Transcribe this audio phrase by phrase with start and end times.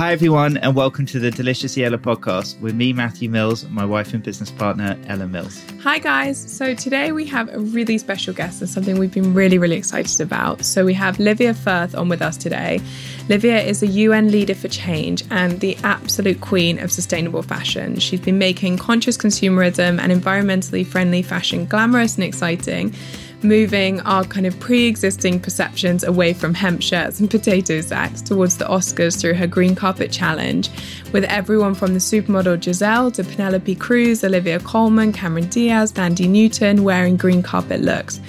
[0.00, 3.84] Hi, everyone, and welcome to the Deliciously Ella podcast with me, Matthew Mills, and my
[3.84, 5.62] wife and business partner, Ella Mills.
[5.82, 6.38] Hi, guys.
[6.50, 10.18] So, today we have a really special guest and something we've been really, really excited
[10.22, 10.64] about.
[10.64, 12.80] So, we have Livia Firth on with us today.
[13.28, 17.98] Livia is a UN leader for change and the absolute queen of sustainable fashion.
[17.98, 22.94] She's been making conscious consumerism and environmentally friendly fashion glamorous and exciting
[23.42, 28.56] moving our kind of pre existing perceptions away from hemp shirts and potato sacks towards
[28.56, 30.70] the Oscars through her green carpet challenge,
[31.12, 36.84] with everyone from the supermodel Gisele to Penelope Cruz, Olivia Colman, Cameron Diaz, Thandie Newton
[36.84, 38.20] wearing green carpet looks.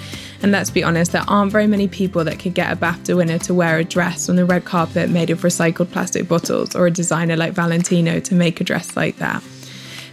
[0.42, 3.38] And let's be honest, there aren't very many people that could get a BAFTA winner
[3.40, 6.90] to wear a dress on the red carpet made of recycled plastic bottles or a
[6.90, 9.42] designer like Valentino to make a dress like that.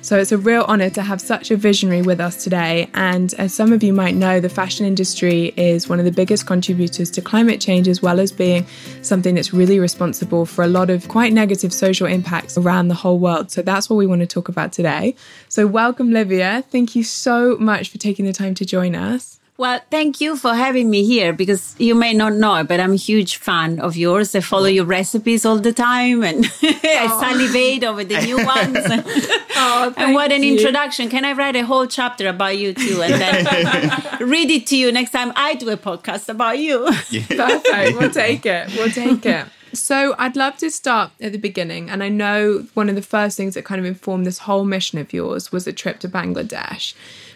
[0.01, 2.89] So it's a real honour to have such a visionary with us today.
[2.93, 6.47] And as some of you might know, the fashion industry is one of the biggest
[6.47, 8.65] contributors to climate change, as well as being
[9.01, 13.19] something that's really responsible for a lot of quite negative social impacts around the whole
[13.19, 13.51] world.
[13.51, 15.15] So that's what we want to talk about today.
[15.49, 16.63] So, welcome, Livia.
[16.69, 19.38] Thank you so much for taking the time to join us.
[19.59, 22.95] Well, thank you for having me here because you may not know, but I'm a
[22.95, 24.33] huge fan of yours.
[24.33, 27.19] I follow your recipes all the time and I oh.
[27.19, 28.77] salivate over the new ones.
[29.57, 30.53] oh, and what an you.
[30.53, 31.09] introduction.
[31.09, 34.93] Can I write a whole chapter about you too and then read it to you
[34.93, 36.89] next time I do a podcast about you?
[37.09, 37.25] Yeah.
[37.27, 37.99] Perfect.
[37.99, 38.73] We'll take it.
[38.77, 39.45] We'll take it.
[39.73, 41.89] So, I'd love to start at the beginning.
[41.89, 44.97] And I know one of the first things that kind of informed this whole mission
[44.99, 46.93] of yours was a trip to Bangladesh.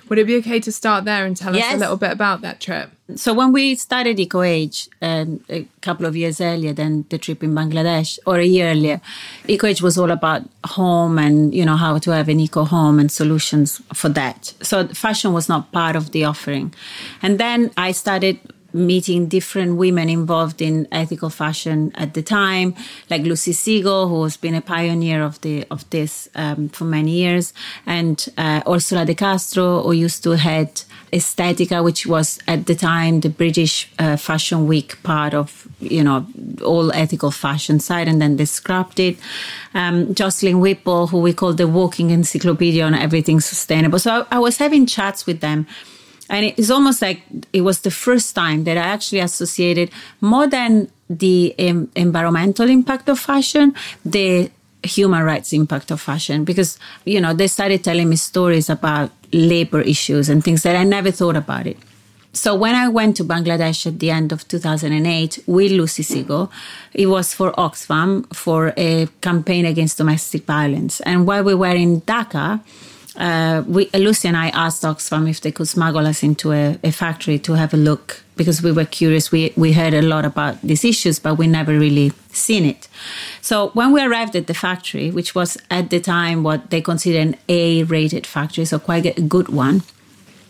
[0.10, 1.74] Would it be okay to start there and tell yes.
[1.74, 2.92] us a little bit about that trip?
[3.16, 7.54] So when we started EcoAge um, a couple of years earlier than the trip in
[7.54, 9.02] Bangladesh, or a year earlier,
[9.48, 13.12] EcoAge was all about home and you know how to have an eco home and
[13.12, 14.54] solutions for that.
[14.62, 16.74] So fashion was not part of the offering,
[17.22, 18.40] and then I started
[18.74, 22.76] meeting different women involved in ethical fashion at the time,
[23.10, 27.12] like Lucy Siegle, who has been a pioneer of the of this um, for many
[27.12, 27.54] years,
[27.86, 33.20] and uh, Orsola de Castro, who used to head Estethica, which was at the time
[33.20, 36.26] the British uh, Fashion Week part of you know
[36.66, 39.18] all ethical fashion side, and then they scrapped it.
[39.74, 44.00] Um, Jocelyn Whipple, who we call the walking encyclopedia on everything sustainable.
[44.00, 45.68] So I, I was having chats with them
[46.30, 49.92] and it's almost like it was the first time that I actually associated
[50.22, 53.76] more than the um, environmental impact of fashion,
[54.06, 54.50] the
[54.84, 59.82] human rights impact of fashion because you know they started telling me stories about labor
[59.82, 61.78] issues and things that I never thought about it.
[62.36, 66.50] So when I went to Bangladesh at the end of 2008 with Lucy Siegle,
[66.92, 71.00] it was for Oxfam for a campaign against domestic violence.
[71.02, 72.62] And while we were in Dhaka,
[73.16, 76.92] uh, we, Lucy and I asked Oxfam if they could smuggle us into a, a,
[76.92, 79.32] factory to have a look because we were curious.
[79.32, 82.88] We, we heard a lot about these issues, but we never really seen it.
[83.42, 87.20] So when we arrived at the factory, which was at the time what they considered
[87.20, 89.84] an A rated factory, so quite a good one,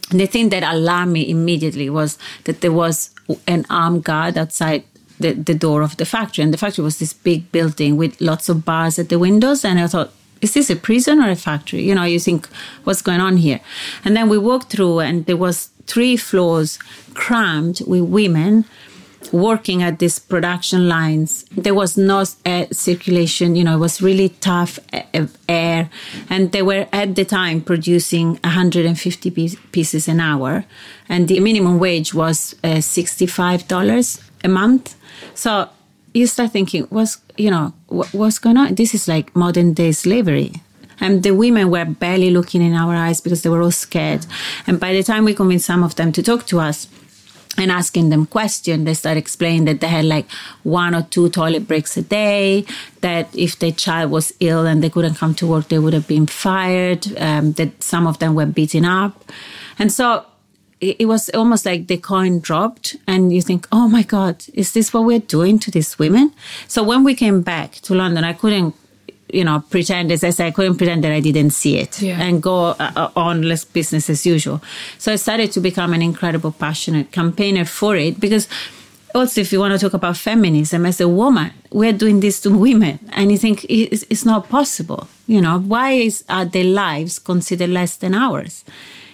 [0.09, 3.09] the thing that alarmed me immediately was that there was
[3.47, 4.84] an armed guard outside
[5.19, 6.44] the, the door of the factory.
[6.44, 9.66] And the factory was this big building with lots of bars at the windows.
[9.66, 10.12] And I thought,
[10.44, 11.84] is this a prison or a factory?
[11.84, 12.48] You know, you think,
[12.84, 13.62] what's going on here?
[14.04, 16.78] And then we walked through, and there was three floors
[17.14, 18.66] crammed with women
[19.31, 21.46] working at these production lines.
[21.52, 24.80] There was no uh, circulation, you know, it was really tough
[25.48, 25.90] air.
[26.30, 29.31] And they were at the time producing 150
[29.72, 30.66] pieces an hour.
[31.08, 34.95] And the minimum wage was uh, $65 a month.
[35.34, 35.69] So
[36.13, 38.75] you start thinking, what's you know what's going on?
[38.75, 40.54] This is like modern day slavery.
[41.00, 44.25] And the women were barely looking in our eyes because they were all scared.
[44.68, 46.88] And by the time we convinced some of them to talk to us,
[47.57, 50.30] and asking them questions, they started explaining that they had like
[50.63, 52.66] one or two toilet breaks a day,
[53.01, 56.07] that if their child was ill and they couldn't come to work, they would have
[56.07, 59.24] been fired, um, that some of them were beaten up.
[59.77, 60.25] And so
[61.00, 64.94] it was almost like the coin dropped and you think oh my god is this
[64.94, 66.31] what we're doing to these women
[66.68, 68.74] so when we came back to london i couldn't
[69.33, 72.21] you know, pretend, as I said, I couldn't pretend that I didn't see it Yeah.
[72.21, 74.62] and go uh, on less business as usual.
[75.00, 78.47] So I started to become an incredible passionate campaigner for it because
[79.15, 82.51] also if you want to talk about feminism as a woman, we're doing this to
[82.51, 85.07] women and you think it's, it's not possible.
[85.25, 88.63] You know, why is are their lives considered less than ours?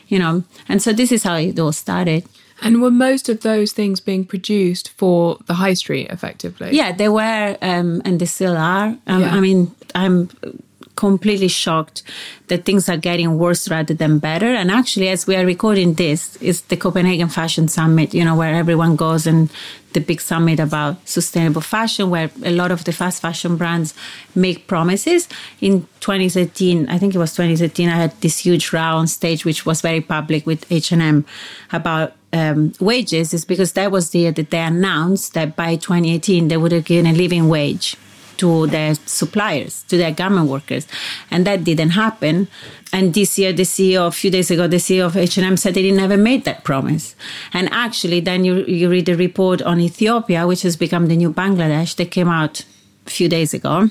[0.09, 2.23] You know, and so this is how it all started.
[2.61, 6.71] And were most of those things being produced for the high street effectively?
[6.75, 8.97] Yeah, they were, um, and they still are.
[9.07, 9.35] Um, Yeah.
[9.35, 10.29] I mean, I'm
[10.99, 12.03] completely shocked
[12.49, 14.47] that things are getting worse rather than better.
[14.47, 18.13] And actually, as we are recording this, is the Copenhagen Fashion Summit.
[18.13, 19.49] You know, where everyone goes and
[19.93, 23.93] the big summit about sustainable fashion, where a lot of the fast fashion brands
[24.35, 25.29] make promises.
[25.61, 29.65] In 2013, I think it was 2013, I had this huge row on stage, which
[29.65, 31.25] was very public with H&M
[31.71, 36.47] about um, wages is because that was the year that they announced that by 2018
[36.47, 37.97] they would have given a living wage
[38.39, 40.87] to their suppliers, to their garment workers,
[41.29, 42.47] and that didn't happen.
[42.91, 45.91] And this year, the CEO, a few days ago, the CEO of H&M said they
[45.91, 47.15] never made that promise.
[47.53, 51.31] And actually, then you you read the report on Ethiopia, which has become the new
[51.31, 52.65] Bangladesh, that came out
[53.05, 53.89] a few days ago.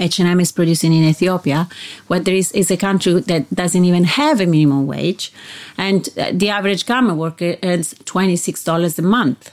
[0.00, 1.68] H&M is producing in Ethiopia,
[2.08, 5.32] where there is, is a country that doesn't even have a minimum wage,
[5.78, 9.52] and uh, the average garment worker earns twenty six dollars a month.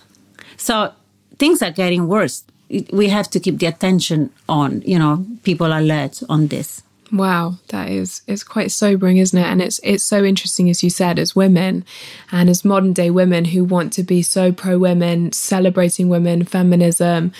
[0.57, 0.94] So
[1.38, 2.44] things are getting worse.
[2.91, 6.83] We have to keep the attention on, you know, people alert on this.
[7.12, 9.45] Wow, that is it's quite sobering, isn't it?
[9.45, 11.83] And it's it's so interesting, as you said, as women
[12.31, 17.33] and as modern day women who want to be so pro women, celebrating women, feminism.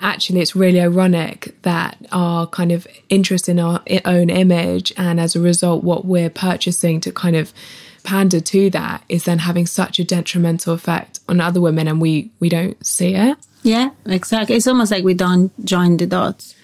[0.00, 5.34] Actually, it's really ironic that our kind of interest in our own image and as
[5.34, 7.54] a result, what we're purchasing to kind of
[8.02, 12.30] pander to that is then having such a detrimental effect on other women, and we
[12.40, 13.38] we don't see it.
[13.64, 14.56] Yeah, exactly.
[14.56, 16.54] It's almost like we don't join the dots.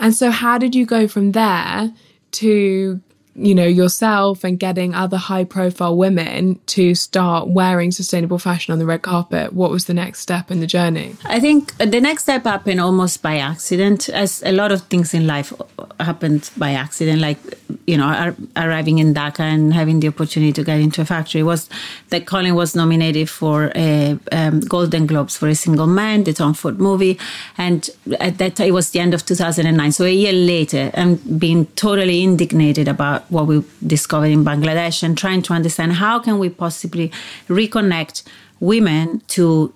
[0.00, 1.92] And so, how did you go from there
[2.32, 3.00] to,
[3.38, 8.78] you know, yourself and getting other high profile women to start wearing sustainable fashion on
[8.78, 9.52] the red carpet?
[9.52, 11.16] What was the next step in the journey?
[11.24, 15.26] I think the next step happened almost by accident, as a lot of things in
[15.26, 15.52] life
[16.00, 17.20] happened by accident.
[17.20, 17.38] Like,
[17.86, 21.42] you know, ar- arriving in Dhaka and having the opportunity to get into a factory
[21.42, 21.68] was
[22.08, 26.54] that Colin was nominated for a um, Golden Globes for a single man, the Tom
[26.54, 27.18] Ford movie,
[27.56, 27.88] and
[28.20, 29.92] at that time it was the end of 2009.
[29.92, 35.16] So a year later, and being totally indignated about what we discovered in Bangladesh and
[35.16, 37.10] trying to understand how can we possibly
[37.48, 38.22] reconnect
[38.60, 39.72] women to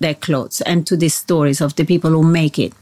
[0.00, 2.72] their clothes and to the stories of the people who make it.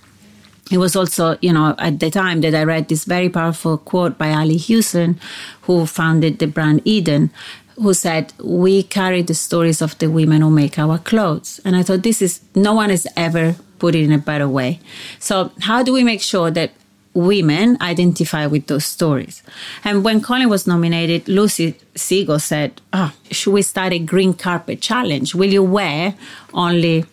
[0.70, 4.16] It was also, you know, at the time that I read this very powerful quote
[4.16, 5.20] by Ali Hewson,
[5.62, 7.30] who founded the brand Edun,
[7.76, 11.60] who said, We carry the stories of the women who make our clothes.
[11.64, 14.80] And I thought, this is, no one has ever put it in a better way.
[15.18, 16.72] So, how do we make sure that
[17.14, 19.42] women identify with those stories.
[19.84, 24.80] And when Colin was nominated, Lucy Siegle said, oh, should we start a green carpet
[24.80, 25.34] challenge?
[25.34, 26.14] Will you wear
[26.52, 27.06] only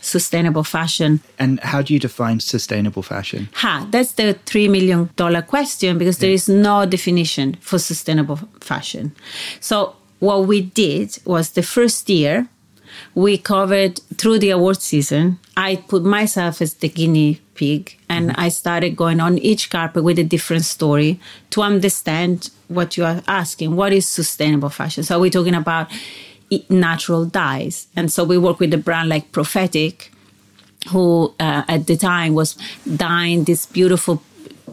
[0.00, 1.20] sustainable fashion?
[1.38, 3.48] And how do you define sustainable fashion?
[3.54, 5.08] Ha, that's the $3 million
[5.42, 9.12] question because there is no definition for sustainable fashion.
[9.60, 12.48] So what we did was the first year,
[13.14, 15.38] we covered through the award season.
[15.56, 20.18] I put myself as the guinea pig and I started going on each carpet with
[20.18, 21.18] a different story
[21.50, 23.76] to understand what you are asking.
[23.76, 25.02] What is sustainable fashion?
[25.04, 25.90] So we're talking about
[26.68, 27.86] natural dyes.
[27.96, 30.10] And so we work with a brand like Prophetik,
[30.90, 32.56] who uh, at the time was
[32.96, 34.22] dyeing this beautiful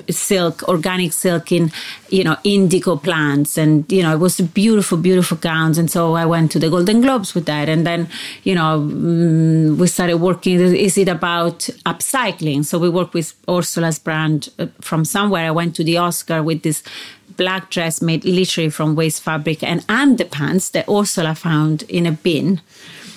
[0.10, 1.72] silk, organic silk in,
[2.10, 3.57] you know, indigo plants.
[3.57, 5.77] And, you know, it was beautiful, beautiful gowns.
[5.77, 7.69] And so I went to the Golden Globes with that.
[7.69, 8.10] And then,
[8.43, 10.60] you know, mm, we started working.
[10.60, 12.65] Is it about upcycling?
[12.65, 15.48] So we worked with Orsola's brand uh, from somewhere.
[15.48, 16.83] I went to the Oscar with this
[17.38, 22.62] black dress made literally from waste fabric and underpants that Orsola found in a bin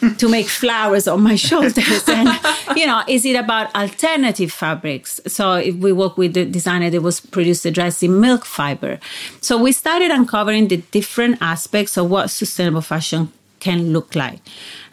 [0.19, 2.09] to make flowers on my shoulders.
[2.09, 2.29] And,
[2.77, 5.21] you know, is it about alternative fabrics?
[5.27, 8.99] So if we work with the designer that was produced the dress in milk fiber.
[9.41, 14.41] So we started uncovering the different aspects of what sustainable fashion can look like.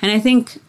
[0.02, 0.60] And I think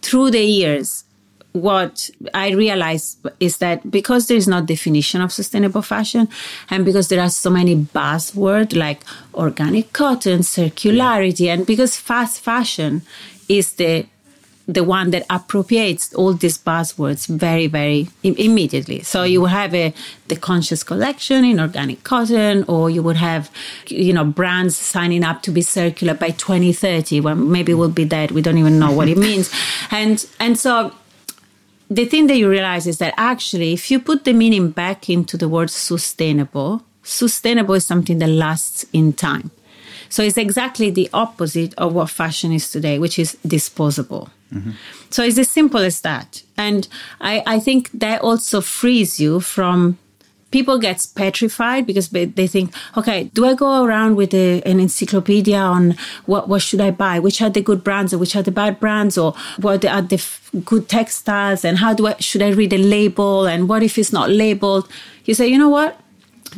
[0.00, 1.04] through the years,
[1.52, 6.28] what I realized is that because there is no definition of sustainable fashion,
[6.70, 9.02] and because there are so many buzzwords like
[9.34, 13.02] organic cotton, circularity, and because fast fashion
[13.48, 14.06] is the
[14.68, 19.02] the one that appropriates all these buzzwords very, very Im- immediately.
[19.02, 19.92] So you would have a
[20.28, 23.50] the conscious collection in organic cotton, or you would have,
[23.88, 28.30] you know, brands signing up to be circular by 2030, when maybe we'll be dead.
[28.30, 29.50] We don't even know what it means,
[29.90, 30.92] and and so
[31.90, 35.36] the thing that you realize is that actually, if you put the meaning back into
[35.36, 39.50] the word sustainable, sustainable is something that lasts in time.
[40.12, 44.28] So it's exactly the opposite of what fashion is today, which is disposable.
[44.52, 44.72] Mm-hmm.
[45.08, 46.42] So it's as simple as that.
[46.58, 46.86] And
[47.18, 49.96] I, I think that also frees you from
[50.50, 55.56] people get petrified because they think, okay, do I go around with a, an encyclopedia
[55.56, 57.18] on what, what should I buy?
[57.18, 60.16] Which are the good brands or which are the bad brands or what are the
[60.16, 63.96] f- good textiles and how do I, should I read a label and what if
[63.96, 64.90] it's not labeled?
[65.24, 65.98] You say, you know what?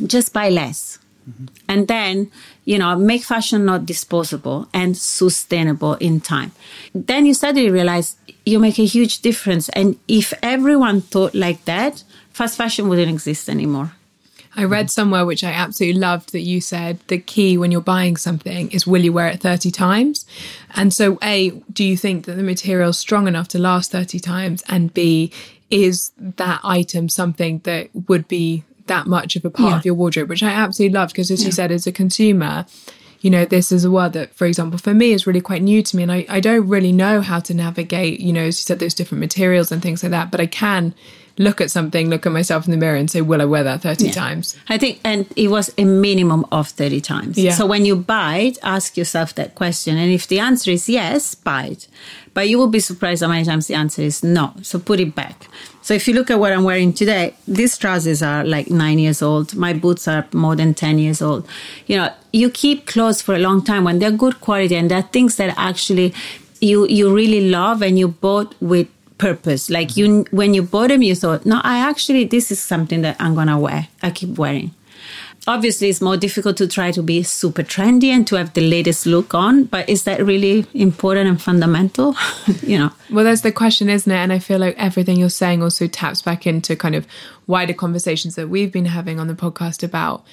[0.05, 0.99] Just buy less.
[1.29, 1.45] Mm-hmm.
[1.69, 2.31] And then,
[2.65, 6.51] you know, make fashion not disposable and sustainable in time.
[6.93, 9.69] Then you suddenly realize you make a huge difference.
[9.69, 12.03] And if everyone thought like that,
[12.33, 13.93] fast fashion wouldn't exist anymore.
[14.57, 18.15] I read somewhere which I absolutely loved that you said the key when you're buying
[18.15, 20.25] something is will you wear it 30 times?
[20.75, 24.19] And so, A, do you think that the material is strong enough to last 30
[24.19, 24.63] times?
[24.69, 25.31] And B,
[25.69, 29.77] is that item something that would be that much of a part yeah.
[29.77, 31.47] of your wardrobe, which I absolutely loved because, as yeah.
[31.47, 32.65] you said, as a consumer,
[33.21, 35.81] you know, this is a word that, for example, for me is really quite new
[35.81, 36.03] to me.
[36.03, 38.93] And I, I don't really know how to navigate, you know, as you said, those
[38.93, 40.93] different materials and things like that, but I can
[41.37, 43.81] look at something, look at myself in the mirror and say, will I wear that
[43.81, 44.11] 30 yeah.
[44.11, 44.55] times?
[44.69, 47.37] I think, and it was a minimum of 30 times.
[47.37, 47.53] Yeah.
[47.53, 49.97] So when you buy it, ask yourself that question.
[49.97, 51.87] And if the answer is yes, buy it.
[52.33, 54.53] But you will be surprised how many times the answer is no.
[54.61, 55.47] So put it back.
[55.81, 59.21] So if you look at what I'm wearing today, these trousers are like nine years
[59.21, 59.55] old.
[59.55, 61.47] My boots are more than 10 years old.
[61.85, 65.01] You know, you keep clothes for a long time when they're good quality and they're
[65.01, 66.13] things that actually
[66.59, 68.87] you, you really love and you bought with
[69.17, 69.69] purpose.
[69.69, 73.15] Like you, when you bought them, you thought, no, I actually, this is something that
[73.19, 73.87] I'm going to wear.
[74.01, 74.71] I keep wearing
[75.47, 79.05] obviously it's more difficult to try to be super trendy and to have the latest
[79.05, 82.15] look on but is that really important and fundamental
[82.63, 85.61] you know well that's the question isn't it and i feel like everything you're saying
[85.61, 87.05] also taps back into kind of
[87.47, 90.23] wider conversations that we've been having on the podcast about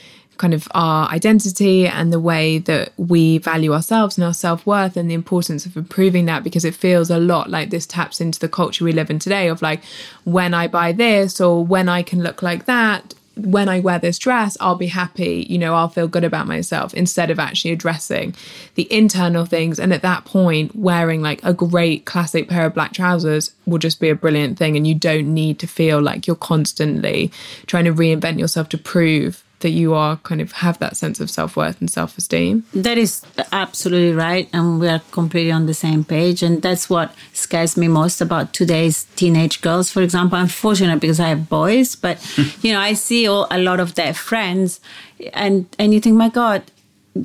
[0.43, 5.09] kind of our identity and the way that we value ourselves and our self-worth and
[5.09, 8.49] the importance of improving that because it feels a lot like this taps into the
[8.49, 9.85] culture we live in today of like
[10.25, 14.19] when i buy this or when i can look like that when I wear this
[14.19, 18.35] dress, I'll be happy, you know, I'll feel good about myself instead of actually addressing
[18.75, 19.81] the internal things.
[19.81, 24.01] And at that point, wearing like a great classic pair of black trousers will just
[24.01, 24.77] be a brilliant thing.
[24.77, 27.33] And you don't need to feel like you're constantly
[27.67, 31.31] trying to reinvent yourself to prove that you are kind of have that sense of
[31.31, 32.65] self-worth and self-esteem.
[32.75, 37.15] That is absolutely right and we are completely on the same page and that's what
[37.33, 39.91] scares me most about today's teenage girls.
[39.91, 42.19] For example i'm fortunate because i have boys but
[42.63, 44.81] you know i see all, a lot of their friends
[45.33, 46.63] and and you think my god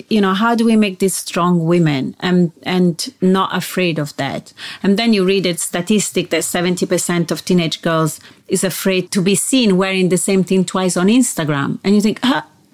[0.09, 4.53] you know how do we make these strong women and and not afraid of that?
[4.83, 9.35] And then you read a statistic that 70% of teenage girls is afraid to be
[9.35, 11.79] seen wearing the same thing twice on instagram.
[11.83, 12.19] And you think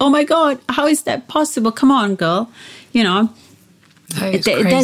[0.00, 1.72] oh my god how is that possible?
[1.72, 2.50] Come on girl.
[2.92, 3.30] You know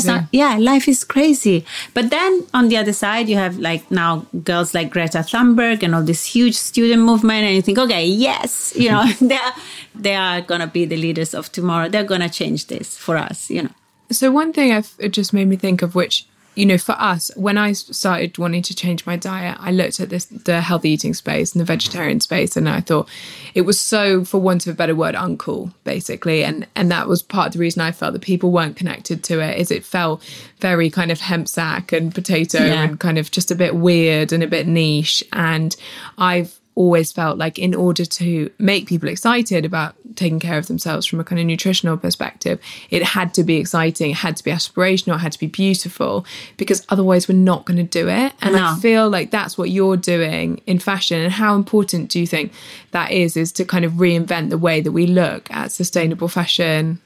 [0.06, 1.64] not, yeah, life is crazy.
[1.94, 5.94] But then on the other side, you have like now girls like Greta Thunberg and
[5.94, 9.52] all this huge student movement, and you think, okay, yes, you know, they are
[9.94, 11.88] they are gonna be the leaders of tomorrow.
[11.88, 13.70] They're gonna change this for us, you know.
[14.10, 16.26] So one thing I've, it just made me think of, which
[16.56, 20.10] you know, for us, when I started wanting to change my diet, I looked at
[20.10, 23.08] this the healthy eating space and the vegetarian space, and I thought
[23.54, 26.44] it was so, for want of a better word, uncool, basically.
[26.44, 29.40] And and that was part of the reason I felt that people weren't connected to
[29.40, 29.58] it.
[29.58, 30.22] Is it felt
[30.60, 32.82] very kind of hemp sack and potato yeah.
[32.82, 35.24] and kind of just a bit weird and a bit niche.
[35.32, 35.74] And
[36.18, 41.06] I've always felt like in order to make people excited about taking care of themselves
[41.06, 42.60] from a kind of nutritional perspective,
[42.90, 46.24] it had to be exciting, it had to be aspirational, it had to be beautiful,
[46.56, 48.32] because otherwise we're not going to do it.
[48.40, 48.64] And no.
[48.64, 51.20] I feel like that's what you're doing in fashion.
[51.20, 52.52] And how important do you think
[52.92, 57.00] that is, is to kind of reinvent the way that we look at sustainable fashion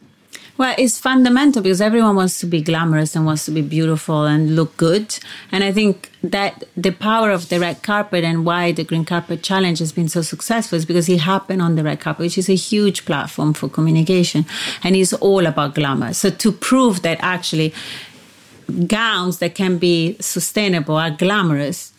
[0.57, 4.55] well, it's fundamental because everyone wants to be glamorous and wants to be beautiful and
[4.55, 5.19] look good.
[5.51, 9.43] And I think that the power of the red carpet and why the Green Carpet
[9.43, 12.49] Challenge has been so successful is because it happened on the red carpet, which is
[12.49, 14.47] a huge platform for communication
[14.85, 16.13] and it's all about glamour.
[16.13, 17.75] So to prove that actually
[18.87, 21.93] gowns that can be sustainable are glamorous,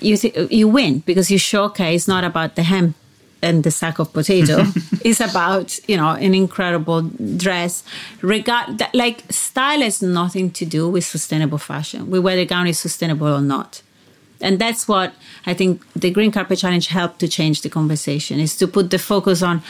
[0.00, 0.16] you,
[0.48, 2.94] you win because you showcase not about the hem
[3.42, 4.64] and the sack of potato
[5.04, 7.02] is about you know an incredible
[7.36, 7.84] dress.
[8.22, 13.28] Regard like style has nothing to do with sustainable fashion with whether gown is sustainable
[13.28, 13.82] or not.
[14.40, 15.14] And that's what
[15.46, 18.98] i think the green carpet challenge helped to change the conversation is to put the
[18.98, 19.62] focus on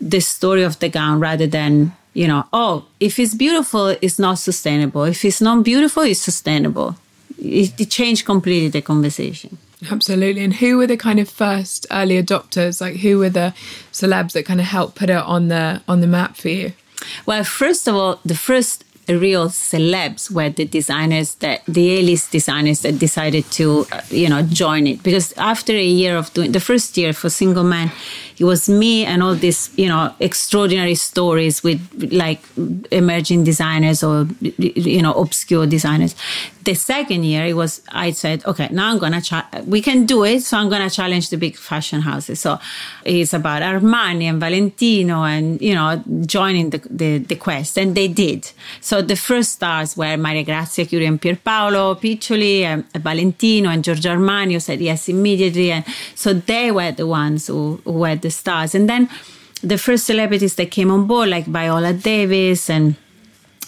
[0.00, 4.38] the story of the gown rather than you know oh if it's beautiful it's not
[4.38, 5.04] sustainable.
[5.04, 6.96] If it's not beautiful it's sustainable.
[7.40, 9.58] It, it changed completely the conversation
[9.90, 10.42] Absolutely.
[10.42, 12.80] And who were the kind of first early adopters?
[12.80, 13.54] Like who were the
[13.92, 16.72] celebs that kind of helped put it on the on the map for you?
[17.26, 22.80] Well, first of all, the first real celebs were the designers that the A-list designers
[22.80, 26.60] that decided to uh, you know join it because after a year of doing the
[26.60, 27.90] first year for single man
[28.40, 31.80] it was me and all these you know extraordinary stories with
[32.12, 32.40] like
[32.90, 36.14] emerging designers or you know obscure designers.
[36.64, 40.22] The second year it was i said okay now i'm gonna cha- we can do
[40.24, 42.40] it so i'm gonna challenge the big fashion houses.
[42.40, 42.58] So
[43.04, 48.08] it's about armani and valentino and you know joining the, the, the quest and they
[48.08, 48.50] did.
[48.80, 54.12] So the first stars were maria grazia chiuri and pierpaolo piccioli and valentino and giorgio
[54.14, 58.27] armani who said yes immediately and so they were the ones who, who were the
[58.28, 58.74] the stars.
[58.74, 59.08] And then
[59.62, 62.96] the first celebrities that came on board, like Viola Davis and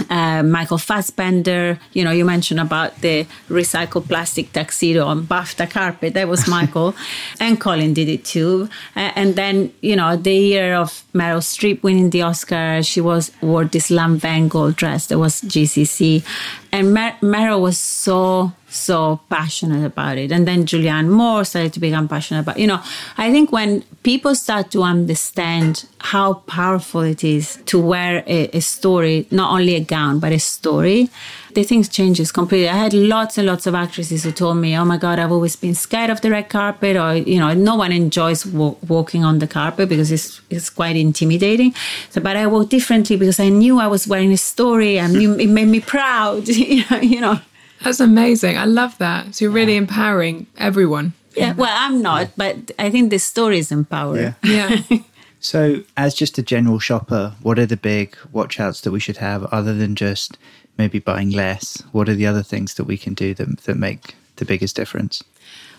[0.09, 1.79] uh, Michael Fassbender.
[1.93, 6.15] You know, you mentioned about the recycled plastic tuxedo on BAFTA carpet.
[6.15, 6.95] That was Michael.
[7.41, 8.69] and Colin did it too.
[8.97, 13.33] Uh, and then, you know, the year of Meryl Streep winning the Oscar, she was
[13.43, 16.25] wore this Lanvin gold dress that was GCC.
[16.73, 20.33] And Mer- Meryl was so so passionate about it.
[20.33, 22.81] And then Julianne Moore started to become passionate about, you know,
[23.19, 28.61] I think when people start to understand how powerful it is to wear a, a
[28.61, 31.11] story, not only a gown, but a story,
[31.55, 32.69] the things changes completely.
[32.69, 35.57] I had lots and lots of actresses who told me, "Oh my God, I've always
[35.57, 39.41] been scared of the red carpet," or you know, no one enjoys w- walking on
[39.41, 41.75] the carpet because it's it's quite intimidating.
[42.11, 45.49] So, but I walked differently because I knew I was wearing a story, and it
[45.49, 46.47] made me proud.
[46.49, 47.41] you know,
[47.83, 48.59] that's amazing.
[48.59, 49.35] I love that.
[49.35, 51.15] So you're really empowering everyone.
[51.37, 54.19] Yeah, well, I'm not, but I think the stories empower.
[54.19, 54.35] Yeah.
[54.43, 54.99] Yeah.
[55.43, 59.17] So, as just a general shopper, what are the big watch outs that we should
[59.17, 60.37] have other than just
[60.77, 61.83] maybe buying less?
[61.93, 65.25] What are the other things that we can do that, that make the biggest difference?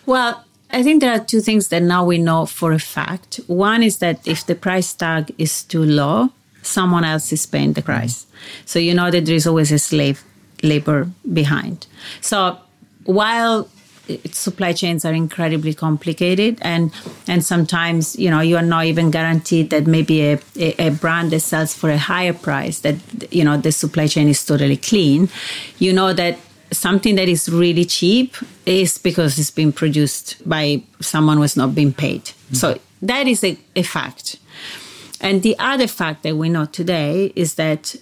[0.04, 3.38] Well, I think there are two things that now we know for a fact.
[3.46, 6.30] One is that if the price tag is too low,
[6.62, 8.24] someone else is paying the price.
[8.24, 8.68] Mm.
[8.68, 10.24] So you know that there is always a slave
[10.62, 11.86] labor behind.
[12.20, 12.58] So
[13.04, 13.68] while
[14.32, 16.92] supply chains are incredibly complicated and
[17.28, 21.30] and sometimes you know you are not even guaranteed that maybe a, a, a, brand
[21.30, 22.96] that sells for a higher price that
[23.32, 25.28] you know the supply chain is totally clean
[25.78, 26.36] you know that
[26.72, 28.34] something that is really cheap
[28.66, 32.54] is because it's been produced by someone who has not been paid mm-hmm.
[32.54, 34.36] so that is a, a fact
[35.20, 37.94] and the other fact that we know today is that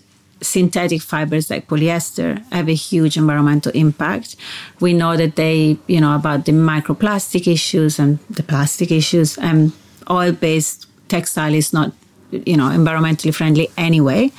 [0.42, 4.37] synthetic fibers like polyester have a huge environmental impact.
[4.81, 9.44] We know that they, you know, about the microplastic issues and the plastic issues, um,
[9.44, 9.72] and
[10.11, 11.92] oil based textile is not
[12.31, 14.31] you know environmentally friendly anyway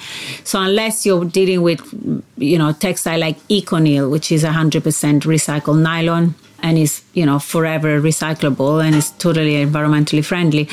[0.45, 1.81] so unless you're dealing with
[2.37, 4.81] you know textile like ECONYL which is 100%
[5.23, 6.33] recycled nylon
[6.63, 10.69] and is you know forever recyclable and is totally environmentally friendly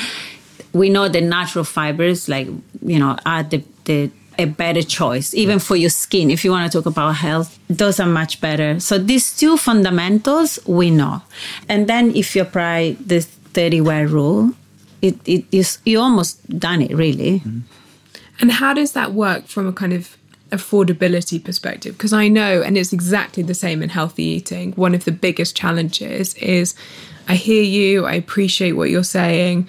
[0.71, 2.47] we know the natural fibers like
[2.81, 6.31] you know are the the a better choice, even for your skin.
[6.31, 8.79] If you want to talk about health, those are much better.
[8.79, 11.21] So these two fundamentals we know.
[11.67, 14.53] And then if you apply the 30 wear rule,
[15.01, 17.39] it, it is you almost done it really.
[17.41, 17.59] Mm-hmm.
[18.41, 20.15] And how does that work from a kind of
[20.51, 21.97] affordability perspective?
[21.97, 25.55] Because I know, and it's exactly the same in healthy eating, one of the biggest
[25.55, 26.75] challenges is
[27.27, 29.67] I hear you, I appreciate what you're saying,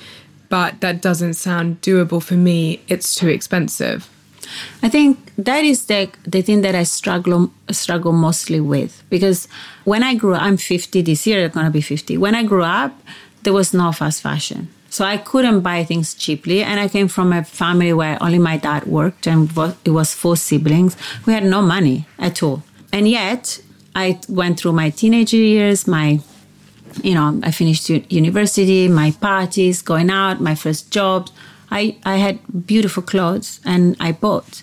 [0.49, 2.81] but that doesn't sound doable for me.
[2.89, 4.09] It's too expensive.
[4.83, 9.49] I think that is the the thing that I struggle struggle mostly with because
[9.85, 11.45] when I grew up, I'm 50 this year.
[11.45, 12.17] I'm gonna be 50.
[12.19, 12.93] When I grew up,
[13.43, 16.63] there was no fast fashion, so I couldn't buy things cheaply.
[16.63, 19.51] And I came from a family where only my dad worked, and
[19.85, 20.97] it was four siblings.
[21.27, 23.61] We had no money at all, and yet
[23.95, 26.21] I went through my teenage years, my
[27.05, 31.31] you know, I finished university, my parties, going out, my first jobs
[31.71, 34.63] I, I had beautiful clothes and I bought.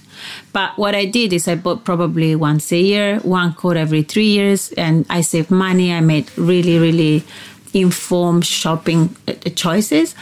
[0.51, 4.27] But what I did is I bought probably once a year, one coat every three
[4.27, 5.93] years, and I saved money.
[5.93, 7.23] I made really, really
[7.73, 10.15] informed shopping uh, choices.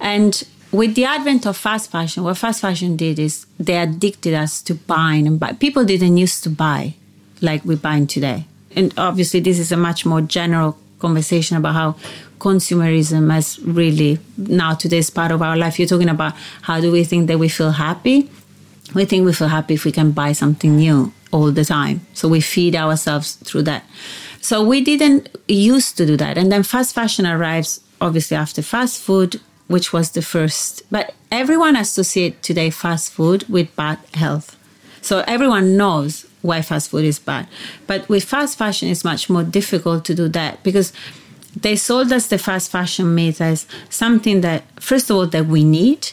[0.00, 4.62] And with the advent of fast fashion, what fast fashion did is they addicted us
[4.62, 5.52] to buying and buy.
[5.52, 6.94] People didn't used to buy
[7.40, 8.46] like we're buying today.
[8.76, 11.96] And obviously, this is a much more general conversation about how
[12.38, 15.78] consumerism has really now today's part of our life.
[15.78, 18.30] You're talking about how do we think that we feel happy?
[18.94, 22.00] We think we feel happy if we can buy something new all the time.
[22.14, 23.84] So we feed ourselves through that.
[24.40, 26.38] So we didn't used to do that.
[26.38, 30.82] And then fast fashion arrives obviously after fast food, which was the first.
[30.90, 34.56] But everyone associate today fast food with bad health.
[35.02, 37.46] So everyone knows why fast food is bad.
[37.86, 40.92] But with fast fashion, it's much more difficult to do that because
[41.60, 45.64] they sold us the fast fashion myth as something that, first of all, that we
[45.64, 46.10] need.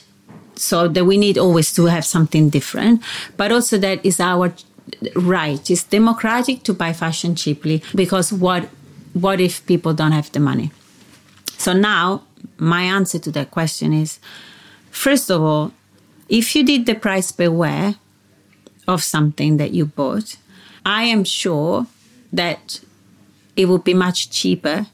[0.55, 3.03] So that we need always to have something different,
[3.37, 4.51] but also that is our
[5.15, 5.69] right.
[5.69, 8.67] It's democratic to buy fashion cheaply because what
[9.13, 10.71] what if people don't have the money?
[11.59, 12.23] So now
[12.57, 14.19] my answer to that question is
[14.89, 15.73] first of all,
[16.27, 17.95] if you did the price per wear
[18.87, 20.37] of something that you bought,
[20.85, 21.87] I am sure
[22.31, 22.79] that
[23.55, 24.87] it would be much cheaper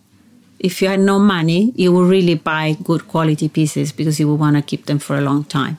[0.63, 4.37] if you had no money, you will really buy good quality pieces because you will
[4.37, 5.77] want to keep them for a long time.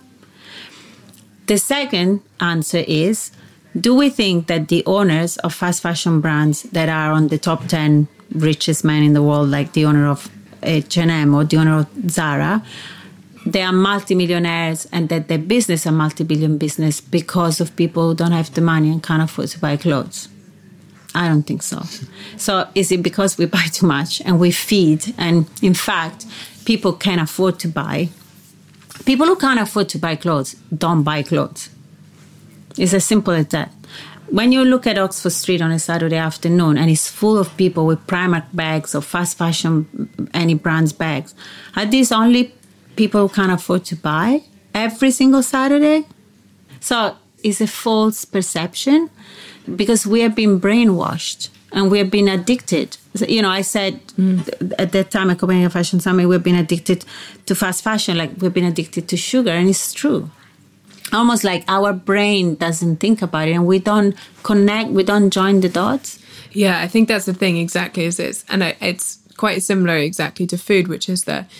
[1.46, 3.32] The second answer is
[3.78, 7.66] do we think that the owners of fast fashion brands that are on the top
[7.66, 10.30] 10 richest men in the world, like the owner of
[10.62, 12.62] H&M or the owner of Zara,
[13.46, 18.32] they are multimillionaires and that their business are multi-billion business because of people who don't
[18.32, 20.28] have the money and can't afford to buy clothes?
[21.14, 21.82] I don't think so.
[22.36, 25.14] So is it because we buy too much and we feed?
[25.18, 26.26] And in fact,
[26.64, 28.08] people can afford to buy.
[29.04, 31.68] People who can't afford to buy clothes don't buy clothes.
[32.78, 33.70] It's as simple as that.
[34.30, 37.86] When you look at Oxford Street on a Saturday afternoon and it's full of people
[37.86, 41.34] with Primark bags or fast fashion, any brand's bags,
[41.76, 42.52] are these only
[42.96, 44.42] people can't afford to buy
[44.74, 46.06] every single Saturday?
[46.80, 49.10] So it's a false perception
[49.76, 52.96] because we have been brainwashed and we have been addicted.
[53.28, 54.72] You know, I said mm.
[54.78, 57.04] at that time at Copenhagen Fashion Summit, we've been addicted
[57.46, 60.30] to fast fashion, like we've been addicted to sugar, and it's true.
[61.12, 65.60] Almost like our brain doesn't think about it, and we don't connect, we don't join
[65.60, 66.18] the dots.
[66.52, 68.04] Yeah, I think that's the thing exactly.
[68.04, 71.50] Is it's and it's quite similar exactly to food, which is that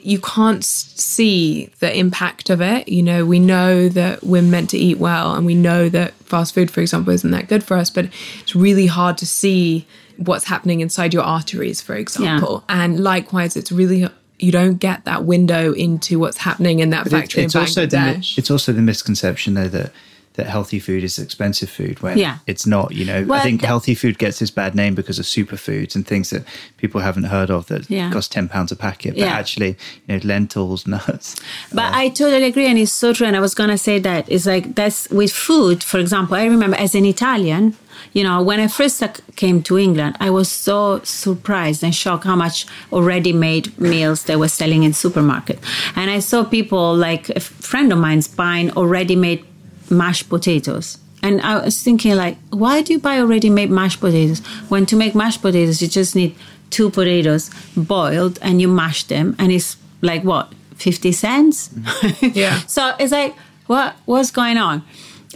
[0.00, 2.88] you can't see the impact of it.
[2.88, 6.54] You know, we know that we're meant to eat well, and we know that fast
[6.54, 8.08] food, for example, isn't that good for us, but
[8.40, 12.64] it's really hard to see what's happening inside your arteries, for example.
[12.68, 12.84] Yeah.
[12.84, 14.08] And likewise, it's really
[14.38, 17.64] you don't get that window into what's happening in that but factory it's in Bangladesh.
[17.64, 19.92] Also the, it's also the misconception, though, that
[20.38, 22.38] that healthy food is expensive food when yeah.
[22.46, 22.92] it's not.
[22.92, 25.96] You know, well, I think th- healthy food gets this bad name because of superfoods
[25.96, 26.44] and things that
[26.76, 28.10] people haven't heard of that yeah.
[28.12, 29.14] cost ten pounds a packet.
[29.14, 29.38] But yeah.
[29.38, 31.34] actually, you know, lentils, nuts.
[31.72, 33.26] But uh, I totally agree, and it's so true.
[33.26, 35.82] And I was gonna say that it's like that's with food.
[35.82, 37.76] For example, I remember as an Italian.
[38.12, 39.02] You know, when I first
[39.34, 44.36] came to England, I was so surprised and shocked how much already made meals they
[44.36, 45.58] were selling in supermarket.
[45.96, 49.44] And I saw people like a friend of mine's buying already made
[49.90, 50.98] mashed potatoes.
[51.22, 54.96] And I was thinking, like, why do you buy already made mashed potatoes when to
[54.96, 56.36] make mashed potatoes you just need
[56.70, 61.68] two potatoes boiled and you mash them and it's like what fifty cents?
[61.68, 62.26] Mm-hmm.
[62.38, 62.60] yeah.
[62.66, 63.34] so it's like,
[63.66, 64.82] what what's going on?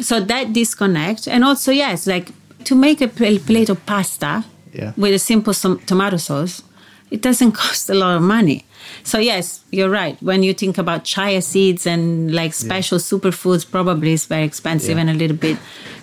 [0.01, 2.31] So that disconnect, and also yes, like
[2.65, 4.93] to make a plate of pasta yeah.
[4.97, 6.63] with a simple tomato sauce,
[7.11, 8.65] it doesn't cost a lot of money.
[9.03, 10.21] So yes, you're right.
[10.23, 13.03] When you think about chia seeds and like special yeah.
[13.03, 15.03] superfoods, probably it's very expensive yeah.
[15.03, 15.59] and a little bit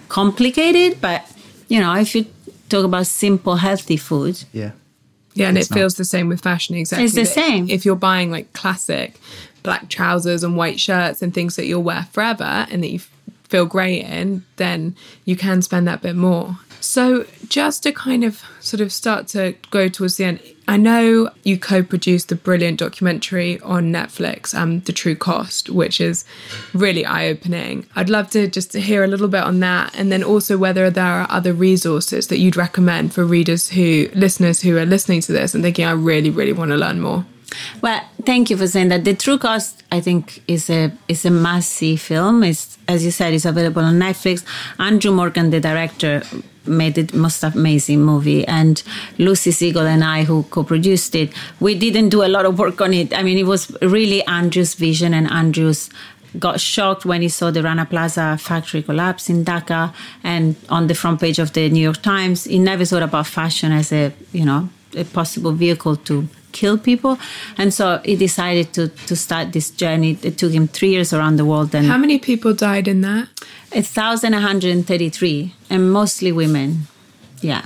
[0.10, 1.00] complicated.
[1.02, 1.26] But
[1.68, 2.26] you know, if you
[2.70, 4.72] talk about simple, healthy food, yeah,
[5.34, 5.98] yeah, and it's it feels not.
[6.00, 6.76] the same with fashion.
[6.76, 7.70] Exactly, it's the same.
[7.70, 9.20] If you're buying like classic
[9.64, 13.00] black trousers and white shirts and things that you'll wear forever and that you
[13.50, 16.58] feel great in, then you can spend that bit more.
[16.82, 21.30] So, just to kind of sort of start to go towards the end, I know
[21.44, 26.26] you co produced the brilliant documentary on Netflix, um, The True Cost, which is
[26.74, 27.86] really eye opening.
[27.96, 31.06] I'd love to just hear a little bit on that, and then also whether there
[31.06, 35.54] are other resources that you'd recommend for readers who, listeners who are listening to this
[35.54, 37.26] and thinking, I really, really want to learn more.
[37.82, 39.06] Well, thank you for saying that.
[39.06, 42.44] The True Cost, I think, is a is a see film.
[42.44, 44.44] It's as you said, it's available on Netflix.
[44.80, 46.22] Andrew Morgan, the director,
[46.66, 48.82] made the most amazing movie, and
[49.18, 52.94] Lucy Siegle and I, who co-produced it, we didn't do a lot of work on
[52.94, 53.14] it.
[53.14, 55.90] I mean, it was really Andrew's vision, and Andrew's
[56.38, 59.94] got shocked when he saw the Rana Plaza factory collapse in Dhaka,
[60.24, 63.72] and on the front page of the New York Times, he never thought about fashion
[63.72, 67.18] as a you know a possible vehicle to kill people.
[67.58, 70.18] And so he decided to, to start this journey.
[70.22, 71.74] It took him three years around the world.
[71.76, 73.28] And How many people died in that?
[73.74, 76.88] 1,133, and mostly women.
[77.42, 77.66] Yeah.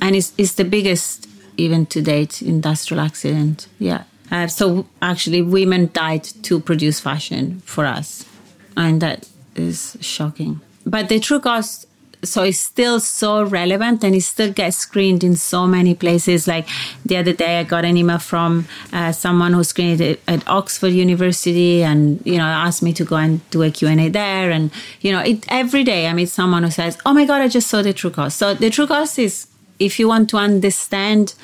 [0.00, 3.66] And it's, it's the biggest, even to date, industrial accident.
[3.78, 4.04] Yeah.
[4.30, 8.24] Uh, so actually, women died to produce fashion for us.
[8.76, 10.60] And that is shocking.
[10.86, 11.87] But the true cost
[12.22, 16.48] so it's still so relevant and it still gets screened in so many places.
[16.48, 16.68] Like
[17.04, 20.92] the other day i got an email from uh, someone who screened it at oxford
[20.92, 24.50] university and you know asked me to go and do a q&a there.
[24.50, 27.48] And you know it, every day i meet someone who says oh my god i
[27.48, 28.38] just saw the true cost.
[28.38, 29.46] So the true cost is
[29.78, 31.34] if you want to understand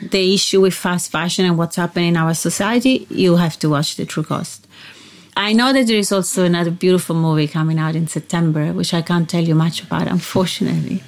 [0.00, 3.96] the issue with fast fashion and what's happening in our society, you have to watch
[3.96, 4.66] The True Cost.
[5.36, 9.02] I know that there is also another beautiful movie coming out in September, which I
[9.02, 11.02] can't tell you much about, unfortunately.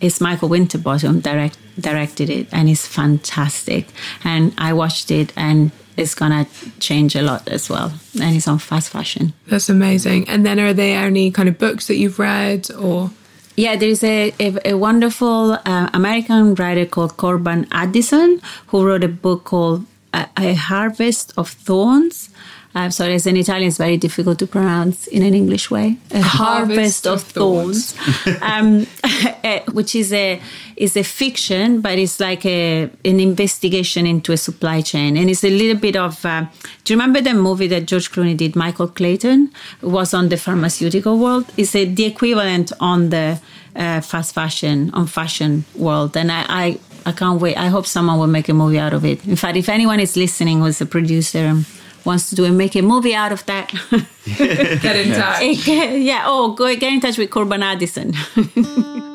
[0.00, 3.88] It's Michael Winterbottom direct, directed it, and it's fantastic.
[4.24, 6.46] And I watched it, and it's gonna
[6.80, 7.92] change a lot as well.
[8.20, 9.34] And it's on fast fashion.
[9.46, 10.28] That's amazing.
[10.28, 13.10] And then, are there any kind of books that you've read, or?
[13.56, 19.08] Yeah, there's a, a, a wonderful uh, American writer called Corban Addison who wrote a
[19.08, 22.30] book called A, a Harvest of Thorns
[22.72, 25.96] I'm sorry, as an Italian, it's very difficult to pronounce in an English way.
[26.12, 28.42] A harvest, harvest of, of, thorns, thorns.
[28.42, 28.86] um,
[29.42, 30.40] eh, which is a
[30.76, 35.42] is a fiction, but it's like a an investigation into a supply chain, and it's
[35.42, 36.24] a little bit of.
[36.24, 36.46] Uh,
[36.84, 39.50] do you remember the movie that George Clooney did, Michael Clayton?
[39.82, 41.46] It was on the pharmaceutical world.
[41.56, 43.40] It's a, the equivalent on the
[43.74, 47.56] uh, fast fashion on fashion world, and I, I I can't wait.
[47.56, 49.26] I hope someone will make a movie out of it.
[49.26, 51.64] In fact, if anyone is listening, who's a producer
[52.04, 53.72] wants to do and make a movie out of that,
[54.36, 55.66] get in touch.
[55.68, 56.24] yeah.
[56.26, 58.12] Oh, go get in touch with Corban Addison.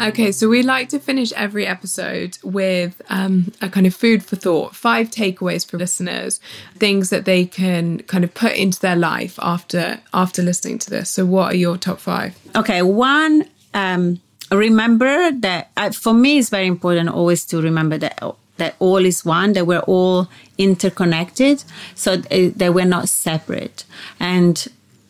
[0.00, 4.36] Okay, so we like to finish every episode with um, a kind of food for
[4.36, 6.40] thought, five takeaways for listeners,
[6.76, 11.10] things that they can kind of put into their life after after listening to this.
[11.10, 12.38] So, what are your top five?
[12.54, 13.48] Okay, one.
[13.74, 14.20] Um,
[14.52, 18.22] remember that uh, for me, it's very important always to remember that
[18.58, 23.84] that all is one, that we're all interconnected, so uh, that we're not separate.
[24.20, 24.66] And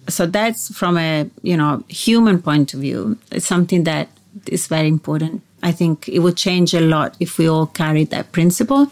[0.09, 3.19] so that's from a you know human point of view.
[3.31, 4.09] It's something that
[4.47, 5.43] is very important.
[5.63, 8.87] I think it would change a lot if we all carried that principle.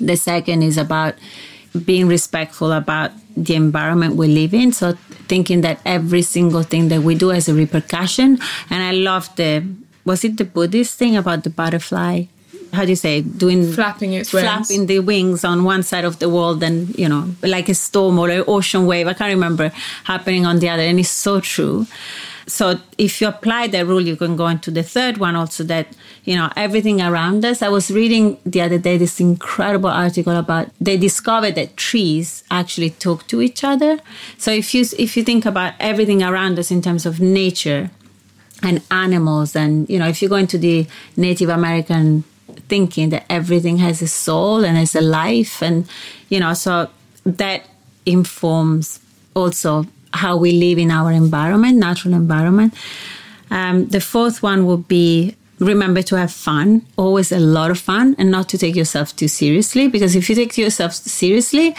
[0.00, 1.14] The second is about
[1.84, 4.72] being respectful about the environment we live in.
[4.72, 4.92] So
[5.28, 8.38] thinking that every single thing that we do has a repercussion.
[8.70, 9.64] And I love the
[10.04, 12.24] was it the Buddhist thing about the butterfly
[12.72, 14.44] how do you say doing flapping its wings.
[14.44, 18.18] flapping the wings on one side of the world and you know like a storm
[18.18, 19.06] or an ocean wave.
[19.06, 19.72] I can't remember
[20.04, 21.86] happening on the other and it's so true.
[22.46, 25.88] So if you apply that rule you can go into the third one also that
[26.24, 27.62] you know everything around us.
[27.62, 32.90] I was reading the other day this incredible article about they discovered that trees actually
[32.90, 34.00] talk to each other.
[34.38, 37.90] So if you if you think about everything around us in terms of nature
[38.62, 42.24] and animals and you know if you go into the native american
[42.68, 45.88] thinking that everything has a soul and has a life and
[46.28, 46.88] you know so
[47.24, 47.66] that
[48.06, 49.00] informs
[49.34, 52.74] also how we live in our environment natural environment.
[53.50, 58.14] Um, the fourth one would be remember to have fun always a lot of fun
[58.18, 61.74] and not to take yourself too seriously because if you take yourself seriously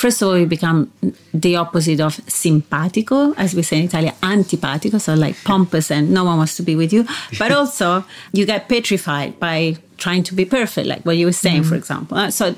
[0.00, 0.90] first of all, you become
[1.34, 6.24] the opposite of simpatico, as we say in Italian, antipatico, so like pompous and no
[6.24, 7.06] one wants to be with you.
[7.38, 11.62] But also, you get petrified by trying to be perfect, like what you were saying,
[11.62, 11.68] mm-hmm.
[11.68, 12.16] for example.
[12.16, 12.54] Uh, so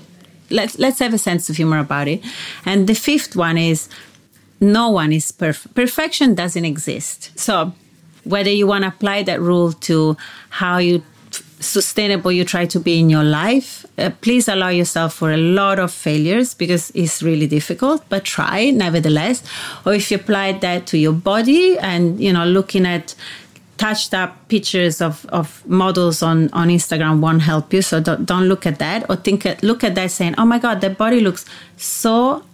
[0.50, 2.22] let's let's have a sense of humor about it.
[2.64, 3.88] And the fifth one is
[4.60, 5.74] no one is perfect.
[5.74, 7.36] Perfection doesn't exist.
[7.36, 7.72] So
[8.22, 10.16] whether you want to apply that rule to
[10.50, 11.02] how you
[11.62, 15.78] sustainable you try to be in your life uh, please allow yourself for a lot
[15.78, 19.42] of failures because it's really difficult but try nevertheless
[19.86, 23.14] or if you apply that to your body and you know looking at
[23.82, 27.82] touched up pictures of, of models on, on Instagram won't help you.
[27.82, 30.60] So don't, don't look at that or think at, look at that saying, oh my
[30.60, 31.44] God, that body looks
[31.76, 32.44] so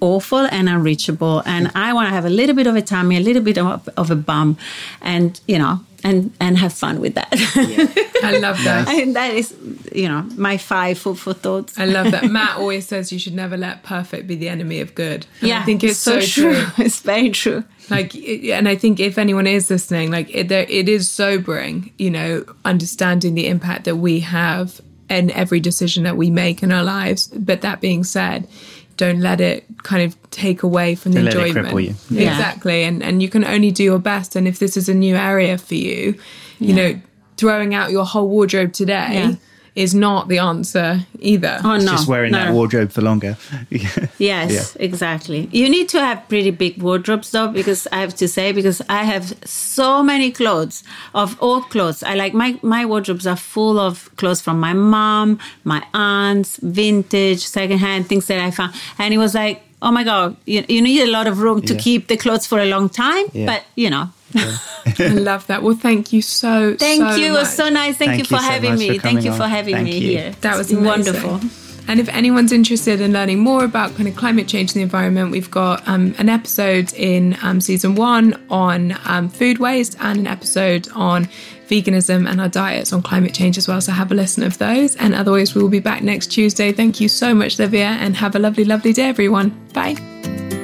[0.00, 1.42] awful and unreachable.
[1.46, 3.88] And I want to have a little bit of a tummy, a little bit of,
[3.96, 4.56] of a bum.
[5.00, 7.28] And, you know, and and have fun with that.
[7.56, 8.04] Yeah.
[8.22, 8.88] I love that.
[8.88, 9.54] and that is,
[9.92, 11.78] you know, my five food for thoughts.
[11.78, 12.24] I love that.
[12.30, 15.26] Matt always says you should never let perfect be the enemy of good.
[15.40, 16.54] And yeah, I think it's so, so true.
[16.54, 16.72] true.
[16.84, 17.64] It's very true.
[17.90, 22.10] Like, and I think if anyone is listening, like, it, there, it is sobering, you
[22.10, 26.82] know, understanding the impact that we have in every decision that we make in our
[26.82, 27.28] lives.
[27.28, 28.48] But that being said,
[28.96, 31.96] don't let it kind of take away from the don't enjoyment.
[32.10, 32.30] Yeah.
[32.30, 32.84] Exactly.
[32.84, 34.36] And and you can only do your best.
[34.36, 36.18] And if this is a new area for you,
[36.58, 36.74] you yeah.
[36.74, 37.00] know,
[37.36, 39.34] throwing out your whole wardrobe today yeah
[39.76, 41.60] is not the answer either.
[41.62, 41.92] Oh, no.
[41.92, 42.38] just wearing no.
[42.38, 43.36] that wardrobe for longer.
[43.70, 44.82] yes, yeah.
[44.82, 45.48] exactly.
[45.52, 49.04] You need to have pretty big wardrobes though, because I have to say, because I
[49.04, 50.82] have so many clothes
[51.14, 52.02] of all clothes.
[52.02, 57.46] I like my, my wardrobes are full of clothes from my mom, my aunts, vintage,
[57.46, 58.74] secondhand, things that I found.
[58.98, 61.74] And it was like, oh my God, you, you need a lot of room to
[61.74, 61.80] yeah.
[61.80, 63.26] keep the clothes for a long time.
[63.34, 63.44] Yeah.
[63.44, 64.56] But, you know, yeah.
[64.86, 65.62] I love that.
[65.62, 66.76] Well, thank you so.
[66.76, 67.30] Thank so you.
[67.32, 67.36] Much.
[67.36, 67.96] It was so nice.
[67.96, 68.98] Thank, thank you for you having me.
[68.98, 70.18] For thank you for having me you.
[70.18, 70.30] here.
[70.40, 71.40] That was wonderful.
[71.88, 75.30] And if anyone's interested in learning more about kind of climate change and the environment,
[75.30, 80.26] we've got um, an episode in um, season one on um, food waste and an
[80.26, 81.28] episode on
[81.68, 83.80] veganism and our diets on climate change as well.
[83.80, 84.96] So have a listen of those.
[84.96, 86.72] And otherwise, we will be back next Tuesday.
[86.72, 89.50] Thank you so much, Livia, and have a lovely, lovely day, everyone.
[89.72, 90.55] Bye.